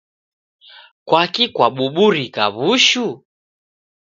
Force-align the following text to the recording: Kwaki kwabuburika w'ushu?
Kwaki 1.07 1.43
kwabuburika 1.55 2.43
w'ushu? 2.57 3.05